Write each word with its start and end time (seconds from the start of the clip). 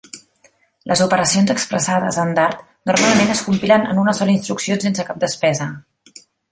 Les 0.91 1.03
operacions 1.05 1.53
expressades 1.55 2.19
en 2.23 2.33
Dart 2.39 2.65
normalment 2.93 3.33
es 3.37 3.47
compilen 3.51 3.89
en 3.93 4.03
una 4.07 4.19
sola 4.23 4.37
instrucció 4.39 4.83
sense 4.87 5.11
cap 5.13 5.25
despesa. 5.29 5.75